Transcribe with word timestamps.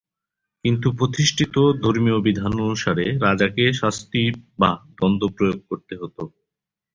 কিন্তু 0.65 0.87
প্রতিষ্ঠিত 0.99 1.55
ধর্মীয় 1.83 2.19
বিধান 2.21 2.53
অনুসারে 2.59 3.05
রাজাকে 3.25 3.63
শাস্তি 3.73 4.21
বা 4.59 4.69
দন্ড 4.97 5.21
প্রয়োগ 5.35 5.59
করতে 5.69 5.93
হতো। 6.01 6.21